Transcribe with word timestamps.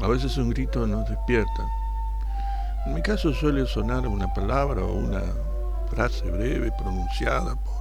A 0.00 0.08
veces 0.08 0.36
un 0.38 0.50
grito 0.50 0.86
nos 0.86 1.08
despierta. 1.08 1.64
En 2.84 2.94
mi 2.94 3.02
caso 3.02 3.32
suele 3.32 3.64
sonar 3.64 4.06
una 4.08 4.32
palabra 4.34 4.82
o 4.82 4.92
una 4.92 5.22
frase 5.90 6.28
breve 6.30 6.72
pronunciada 6.72 7.54
por, 7.54 7.74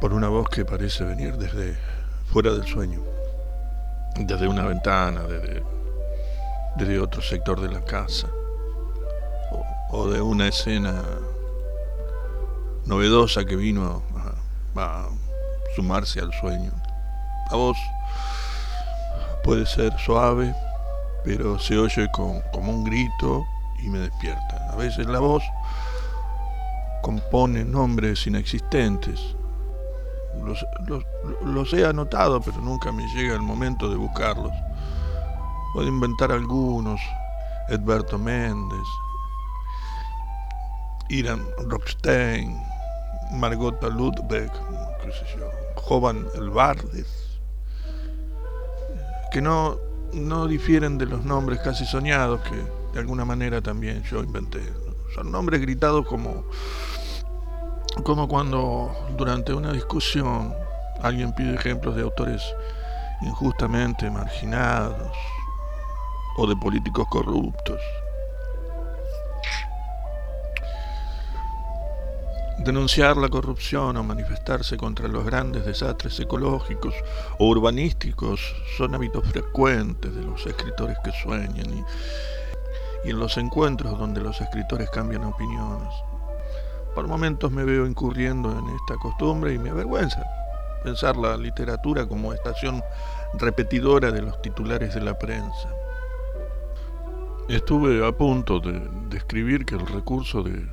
por 0.00 0.12
una 0.12 0.28
voz 0.28 0.48
que 0.48 0.64
parece 0.64 1.04
venir 1.04 1.36
desde 1.36 1.78
fuera 2.26 2.52
del 2.52 2.66
sueño, 2.66 3.00
desde 4.18 4.48
una 4.48 4.64
ventana, 4.64 5.22
desde, 5.22 5.62
otro 7.00 7.22
sector 7.22 7.60
de 7.60 7.68
la 7.68 7.80
casa 7.84 8.28
o, 9.90 10.10
de 10.10 10.20
una 10.20 10.48
escena 10.48 11.02
novedosa 12.84 13.44
que 13.44 13.56
vino 13.56 14.02
a, 14.76 14.80
a 14.80 15.08
sumarse 15.76 16.20
al 16.20 16.32
sueño. 16.32 16.72
La 17.50 17.56
voz 17.56 17.78
puede 19.48 19.64
ser 19.64 19.98
suave, 19.98 20.54
pero 21.24 21.58
se 21.58 21.78
oye 21.78 22.06
como 22.12 22.42
un 22.70 22.84
grito 22.84 23.46
y 23.82 23.88
me 23.88 24.00
despierta. 24.00 24.68
A 24.70 24.76
veces 24.76 25.06
la 25.06 25.20
voz 25.20 25.42
compone 27.00 27.64
nombres 27.64 28.26
inexistentes. 28.26 29.18
Los, 31.46 31.72
he 31.72 31.86
anotado, 31.86 32.42
pero 32.42 32.58
nunca 32.60 32.92
me 32.92 33.06
llega 33.14 33.32
el 33.32 33.40
momento 33.40 33.88
de 33.88 33.96
buscarlos. 33.96 34.52
Puedo 35.72 35.88
inventar 35.88 36.30
algunos. 36.30 37.00
Edberto 37.70 38.18
Méndez, 38.18 38.86
Iran 41.08 41.42
Rockstein, 41.68 42.62
Margota 43.32 43.88
Ludwig, 43.88 44.52
qué 45.02 45.10
sé 45.10 45.38
yo, 45.38 45.50
Jovan 45.76 46.26
Elbardes, 46.34 47.27
que 49.30 49.40
no, 49.40 49.78
no 50.12 50.46
difieren 50.46 50.98
de 50.98 51.06
los 51.06 51.24
nombres 51.24 51.60
casi 51.60 51.84
soñados 51.84 52.40
que 52.40 52.56
de 52.92 53.00
alguna 53.00 53.24
manera 53.24 53.60
también 53.60 54.02
yo 54.04 54.22
inventé. 54.22 54.60
Son 55.14 55.30
nombres 55.30 55.60
gritados 55.60 56.06
como, 56.06 56.44
como 58.04 58.28
cuando 58.28 58.92
durante 59.16 59.52
una 59.52 59.72
discusión 59.72 60.54
alguien 61.02 61.32
pide 61.34 61.54
ejemplos 61.54 61.96
de 61.96 62.02
autores 62.02 62.42
injustamente 63.22 64.10
marginados 64.10 65.12
o 66.36 66.46
de 66.46 66.56
políticos 66.56 67.06
corruptos. 67.10 67.80
Denunciar 72.58 73.16
la 73.16 73.28
corrupción 73.28 73.96
o 73.96 74.02
manifestarse 74.02 74.76
contra 74.76 75.08
los 75.08 75.24
grandes 75.24 75.64
desastres 75.64 76.18
ecológicos 76.20 76.94
o 77.38 77.48
urbanísticos 77.48 78.40
son 78.76 78.94
hábitos 78.94 79.24
frecuentes 79.26 80.14
de 80.14 80.22
los 80.22 80.44
escritores 80.46 80.96
que 81.04 81.12
sueñan 81.12 81.72
y, 81.72 81.84
y 83.04 83.10
en 83.10 83.18
los 83.18 83.36
encuentros 83.36 83.98
donde 83.98 84.20
los 84.20 84.40
escritores 84.40 84.90
cambian 84.90 85.24
opiniones. 85.24 85.88
Por 86.94 87.06
momentos 87.06 87.52
me 87.52 87.64
veo 87.64 87.86
incurriendo 87.86 88.50
en 88.50 88.68
esta 88.74 88.96
costumbre 89.00 89.54
y 89.54 89.58
me 89.58 89.70
avergüenza 89.70 90.24
pensar 90.82 91.16
la 91.16 91.36
literatura 91.36 92.06
como 92.06 92.32
estación 92.32 92.82
repetidora 93.34 94.10
de 94.10 94.22
los 94.22 94.40
titulares 94.42 94.94
de 94.94 95.00
la 95.00 95.18
prensa. 95.18 95.68
Estuve 97.48 98.06
a 98.06 98.12
punto 98.12 98.60
de, 98.60 98.82
escribir 99.16 99.64
que 99.64 99.74
el 99.74 99.86
recurso 99.86 100.42
de 100.42 100.66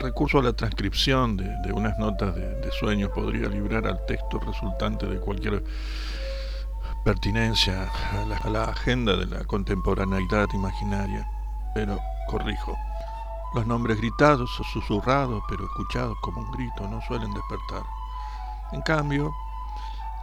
recurso 0.00 0.38
a 0.38 0.42
la 0.42 0.52
transcripción 0.52 1.36
de, 1.36 1.72
unas 1.72 1.98
notas 1.98 2.34
de, 2.34 2.70
sueños 2.78 3.10
podría 3.14 3.48
librar 3.48 3.86
al 3.86 4.04
texto 4.06 4.38
resultante 4.40 5.06
de 5.06 5.20
cualquier 5.20 5.62
pertinencia 7.04 7.90
a 8.12 8.48
la, 8.48 8.64
agenda 8.64 9.16
de 9.16 9.26
la 9.26 9.44
contemporaneidad 9.44 10.48
imaginaria. 10.54 11.28
Pero 11.74 11.98
corrijo, 12.28 12.76
los 13.54 13.66
nombres 13.66 13.98
gritados 13.98 14.50
o 14.58 14.64
susurrados, 14.64 15.42
pero 15.48 15.64
escuchados 15.64 16.16
como 16.22 16.40
un 16.40 16.50
grito, 16.50 16.88
no 16.88 17.00
suelen 17.02 17.32
despertar. 17.32 17.82
En 18.72 18.82
cambio, 18.82 19.32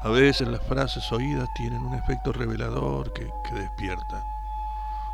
a 0.03 0.09
veces 0.09 0.47
las 0.47 0.65
frases 0.67 1.11
oídas 1.11 1.49
tienen 1.55 1.85
un 1.85 1.93
efecto 1.95 2.31
revelador 2.31 3.13
que, 3.13 3.31
despierta. 3.53 4.23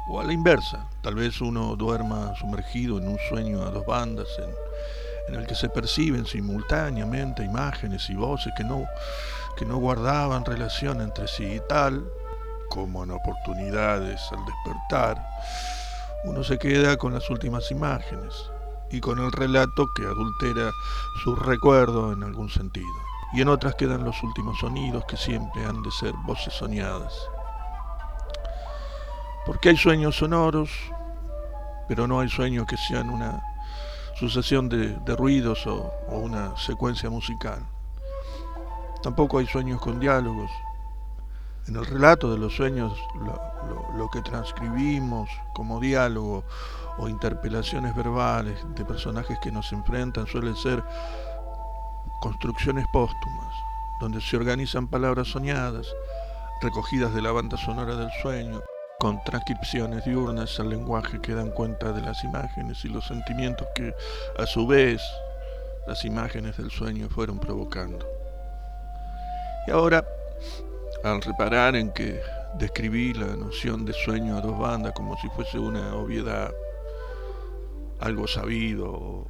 O 0.08 0.20
a 0.20 0.24
la 0.24 0.34
inversa, 0.34 0.86
tal 1.02 1.16
vez 1.16 1.40
uno 1.40 1.76
duerma 1.76 2.36
sumergido 2.36 2.98
en 2.98 3.08
un 3.08 3.18
sueño 3.30 3.64
a 3.64 3.72
dos 3.72 3.86
bandas 3.86 4.28
en, 4.40 5.36
el 5.36 5.48
que 5.48 5.56
se 5.56 5.70
perciben 5.70 6.26
simultáneamente 6.26 7.44
imágenes 7.44 8.10
y 8.10 8.16
voces 8.16 8.52
que 8.58 8.64
no, 8.66 8.86
que 9.58 9.66
no 9.66 9.78
guardaban 9.78 10.44
relación 10.44 11.00
entre 11.00 11.28
sí 11.28 11.46
y 11.46 11.62
tal, 11.70 12.06
como 12.70 13.04
en 13.04 13.12
oportunidades 13.12 14.22
al 14.32 14.46
despertar, 14.46 15.26
uno 16.26 16.44
se 16.44 16.58
queda 16.58 16.98
con 16.98 17.14
las 17.14 17.30
últimas 17.30 17.72
imágenes 17.72 18.34
y 18.92 19.00
con 19.00 19.20
el 19.20 19.32
relato 19.32 19.88
que 19.96 20.04
adultera 20.04 20.72
su 21.24 21.36
recuerdo 21.36 22.12
en 22.12 22.24
algún 22.24 22.50
sentido 22.50 23.14
y 23.34 23.42
en 23.42 23.50
otras 23.50 23.76
quedan 23.76 24.04
los 24.04 24.22
últimos 24.22 24.60
sonidos 24.60 25.04
que 25.06 25.18
siempre 25.18 25.66
han 25.66 25.82
de 25.82 25.92
ser 25.92 26.14
voces 26.26 26.54
soñadas. 26.54 27.14
Porque 29.46 29.70
hay 29.70 29.78
sueños 29.78 30.16
sonoros, 30.16 30.70
pero 31.88 32.08
no 32.08 32.20
hay 32.20 32.30
sueños 32.30 32.66
que 32.66 32.78
sean 32.78 33.10
una 33.10 33.44
sucesión 34.16 34.70
de, 34.70 35.16
ruidos 35.16 35.68
o, 35.68 35.92
una 36.08 36.56
secuencia 36.56 37.10
musical. 37.10 37.66
Tampoco 39.02 39.40
hay 39.40 39.48
sueños 39.48 39.82
con 39.82 40.00
diálogos. 40.00 40.50
En 41.68 41.76
el 41.76 41.86
relato 41.86 42.32
de 42.32 42.38
los 42.38 42.56
sueños, 42.56 42.94
lo 43.98 44.10
que 44.10 44.22
transcribimos 44.22 45.30
como 45.54 45.80
diálogo 45.80 46.44
o 46.98 47.10
interpelaciones 47.10 47.96
verbales 47.96 48.60
de 48.76 48.86
personajes 48.86 49.40
que 49.40 49.52
nos 49.52 49.72
enfrentan 49.72 50.28
suelen 50.28 50.56
ser 50.56 50.84
construcciones 52.22 52.86
póstumas, 52.94 53.54
donde 54.00 54.22
se 54.22 54.38
organizan 54.38 54.88
palabras 54.88 55.28
soñadas, 55.30 55.88
recogidas 56.62 57.14
de 57.14 57.22
la 57.22 57.32
banda 57.32 57.58
sonora 57.58 57.96
del 57.96 58.12
sueño, 58.22 58.62
con 59.04 59.22
transcripciones 59.22 60.06
diurnas 60.06 60.58
al 60.62 60.70
lenguaje 60.70 61.20
que 61.20 61.36
dan 61.36 61.50
cuenta 61.50 61.92
de 61.92 62.00
las 62.00 62.24
imágenes 62.24 62.86
y 62.86 62.88
los 62.88 63.06
sentimientos 63.06 63.68
que, 63.76 63.94
a 64.40 64.46
su 64.46 64.66
vez, 64.66 65.02
las 65.86 66.06
imágenes 66.06 66.56
del 66.56 66.72
sueño 66.72 67.10
fueron 67.10 67.38
provocando. 67.38 68.08
Y 69.68 69.72
ahora, 69.72 70.06
al 71.04 71.22
reparar 71.22 71.76
en 71.76 71.92
que 71.92 72.22
describí 72.58 73.14
la 73.14 73.36
noción 73.36 73.84
de 73.84 73.92
sueño 73.92 74.38
a 74.38 74.42
dos 74.42 74.58
bandas 74.58 74.94
como 74.94 75.18
si 75.18 75.28
fuese 75.32 75.60
una 75.60 75.96
obviedad, 75.96 76.54
algo 78.00 78.26
sabido 78.26 78.90
o, 78.90 79.28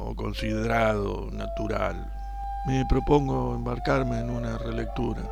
o 0.00 0.14
considerado 0.14 1.30
natural, 1.32 2.12
me 2.66 2.84
propongo 2.90 3.54
embarcarme 3.54 4.20
en 4.20 4.28
una 4.28 4.58
relectura 4.58 5.22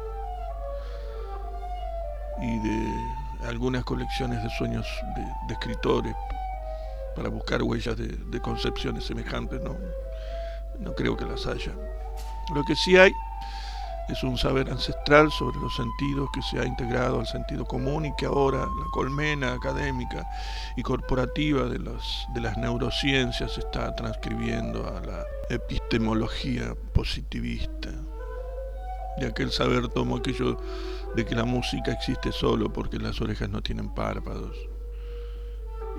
y 2.40 2.58
de 2.58 3.21
algunas 3.46 3.84
colecciones 3.84 4.42
de 4.42 4.50
sueños 4.50 4.86
de, 5.16 5.52
escritores 5.52 6.14
para 7.14 7.28
buscar 7.28 7.62
huellas 7.62 7.96
de, 7.96 8.40
concepciones 8.40 9.04
semejantes. 9.04 9.60
No, 9.62 9.76
no 10.78 10.94
creo 10.94 11.16
que 11.16 11.24
las 11.24 11.46
haya. 11.46 11.72
Lo 12.54 12.64
que 12.64 12.74
sí 12.74 12.96
hay 12.96 13.12
es 14.08 14.22
un 14.22 14.36
saber 14.36 14.70
ancestral 14.70 15.30
sobre 15.30 15.58
los 15.58 15.74
sentidos 15.76 16.28
que 16.32 16.42
se 16.42 16.58
ha 16.58 16.66
integrado 16.66 17.20
al 17.20 17.26
sentido 17.26 17.64
común 17.64 18.06
y 18.06 18.16
que 18.16 18.26
ahora 18.26 18.58
la 18.58 18.90
colmena 18.92 19.52
académica 19.52 20.28
y 20.76 20.82
corporativa 20.82 21.64
de, 21.64 21.78
de 21.78 22.40
las 22.40 22.56
neurociencias 22.58 23.58
está 23.58 23.94
transcribiendo 23.94 24.86
a 24.86 25.00
la 25.00 25.24
epistemología 25.48 26.74
positivista. 26.92 27.90
De 29.18 29.26
aquel 29.26 29.50
saber 29.50 29.88
tomo 29.88 30.16
aquello 30.16 30.58
de 31.14 31.24
que 31.24 31.34
la 31.34 31.44
música 31.44 31.92
existe 31.92 32.32
solo 32.32 32.72
porque 32.72 32.98
las 32.98 33.20
orejas 33.20 33.48
no 33.50 33.62
tienen 33.62 33.92
párpados. 33.94 34.56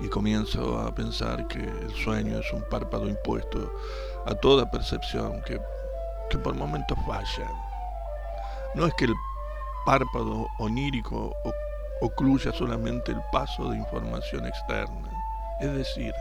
Y 0.00 0.08
comienzo 0.08 0.78
a 0.80 0.94
pensar 0.94 1.46
que 1.46 1.60
el 1.60 1.94
sueño 1.94 2.38
es 2.38 2.52
un 2.52 2.62
párpado 2.68 3.08
impuesto 3.08 3.72
a 4.26 4.34
toda 4.34 4.70
percepción 4.70 5.40
que, 5.42 5.60
que 6.30 6.38
por 6.38 6.54
momentos 6.54 6.98
falla 7.06 7.48
no 8.74 8.86
es 8.86 8.94
que 8.94 9.04
el 9.04 9.14
párpado 9.86 10.48
onírico 10.58 11.36
ocluya 12.00 12.52
solamente 12.52 13.12
el 13.12 13.20
paso 13.30 13.70
de 13.70 13.78
información 13.78 14.46
externa, 14.46 15.10
es 15.60 15.72
decir, 15.72 16.12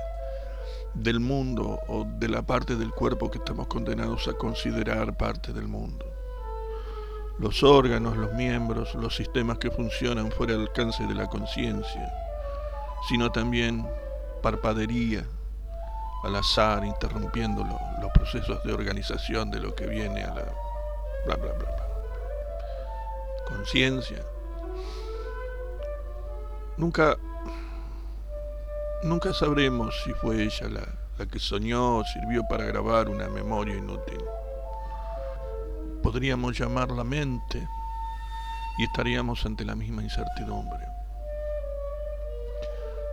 del 0.93 1.19
mundo 1.19 1.79
o 1.87 2.05
de 2.05 2.27
la 2.27 2.43
parte 2.43 2.75
del 2.75 2.91
cuerpo 2.91 3.31
que 3.31 3.39
estamos 3.39 3.67
condenados 3.67 4.27
a 4.27 4.33
considerar 4.33 5.17
parte 5.17 5.51
del 5.51 5.67
mundo. 5.67 6.12
Los 7.39 7.63
órganos, 7.63 8.15
los 8.15 8.33
miembros, 8.33 8.93
los 8.95 9.15
sistemas 9.15 9.57
que 9.57 9.71
funcionan 9.71 10.31
fuera 10.31 10.53
del 10.53 10.63
alcance 10.63 11.05
de 11.05 11.15
la 11.15 11.27
conciencia, 11.27 12.13
sino 13.09 13.31
también 13.31 13.85
parpadería 14.41 15.25
al 16.23 16.35
azar, 16.35 16.85
interrumpiendo 16.85 17.65
los 18.01 18.11
procesos 18.13 18.63
de 18.63 18.73
organización 18.73 19.51
de 19.51 19.59
lo 19.59 19.75
que 19.75 19.87
viene 19.87 20.23
a 20.23 20.33
la 20.33 20.45
bla 21.25 21.35
bla 21.35 21.53
bla. 21.53 21.87
conciencia. 23.47 24.23
Nunca, 26.77 27.17
nunca 29.03 29.33
sabremos 29.33 30.01
si 30.03 30.13
fue 30.13 30.43
ella 30.43 30.69
la, 30.69 30.87
la 31.17 31.25
que 31.25 31.39
soñó 31.39 31.97
o 31.97 32.03
sirvió 32.05 32.43
para 32.49 32.65
grabar 32.65 33.09
una 33.09 33.27
memoria 33.27 33.75
inútil. 33.75 34.23
Podríamos 36.03 36.57
llamarla 36.57 37.03
mente 37.03 37.67
y 38.77 38.83
estaríamos 38.83 39.45
ante 39.45 39.63
la 39.63 39.73
misma 39.73 40.03
incertidumbre. 40.03 40.85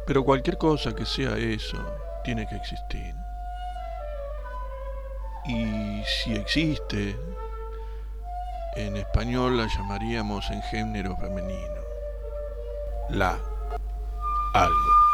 Pero 0.06 0.24
cualquier 0.24 0.58
cosa 0.58 0.94
que 0.94 1.06
sea 1.06 1.36
eso 1.36 1.78
tiene 2.24 2.46
que 2.48 2.56
existir. 2.56 3.14
Y 5.46 6.02
si 6.04 6.34
existe, 6.34 7.16
en 8.76 8.96
español 8.96 9.56
la 9.56 9.66
llamaríamos 9.66 10.50
en 10.50 10.62
género 10.62 11.16
femenino. 11.16 11.80
La 13.10 13.38
algo. 14.54 15.09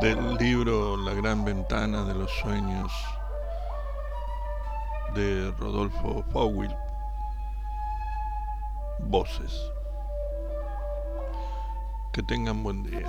Del 0.00 0.36
libro 0.36 0.96
La 0.96 1.14
gran 1.14 1.44
ventana 1.44 2.04
de 2.04 2.14
los 2.14 2.30
sueños 2.40 2.92
de 5.14 5.52
Rodolfo 5.58 6.24
Fowell. 6.32 6.74
Voces. 9.00 9.52
Que 12.12 12.22
tengan 12.22 12.62
buen 12.62 12.82
día. 12.82 13.08